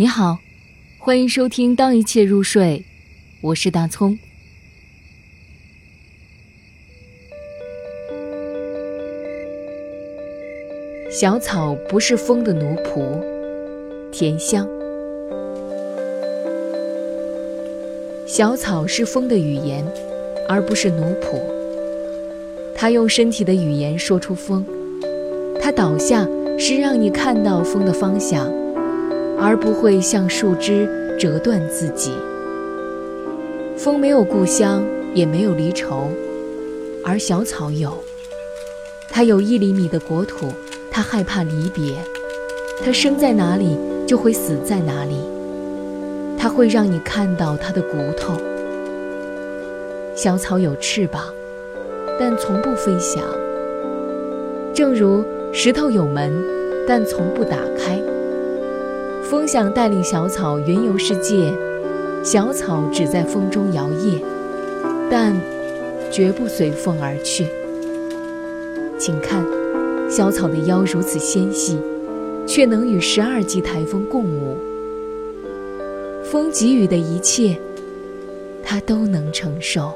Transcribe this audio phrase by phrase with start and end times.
[0.00, 0.38] 你好，
[0.96, 2.84] 欢迎收听《当一切入睡》，
[3.40, 4.16] 我是大葱。
[11.10, 13.20] 小草不是风的奴仆，
[14.12, 14.68] 甜香。
[18.24, 19.84] 小草是风的语言，
[20.48, 21.40] 而不是奴仆。
[22.72, 24.64] 它用身体的语言说出风，
[25.60, 26.24] 它倒下
[26.56, 28.48] 是让你看到风的方向。
[29.40, 30.88] 而不会像树枝
[31.18, 32.12] 折断自己。
[33.76, 34.82] 风没有故乡，
[35.14, 36.10] 也没有离愁，
[37.04, 37.92] 而小草有。
[39.08, 40.52] 它有一厘米的国土，
[40.90, 41.94] 它害怕离别。
[42.84, 45.16] 它生在哪里，就会死在哪里。
[46.36, 48.34] 它会让你看到它的骨头。
[50.14, 51.22] 小草有翅膀，
[52.18, 53.22] 但从不飞翔。
[54.74, 56.32] 正如石头有门，
[56.86, 58.00] 但从不打开。
[59.28, 61.52] 风想带领小草云游世界，
[62.24, 64.22] 小草只在风中摇曳，
[65.10, 65.38] 但
[66.10, 67.46] 绝不随风而去。
[68.98, 69.44] 请看，
[70.10, 71.78] 小草的腰如此纤细，
[72.46, 74.56] 却能与十二级台风共舞。
[76.24, 77.54] 风给予的一切，
[78.64, 79.92] 它都能承受。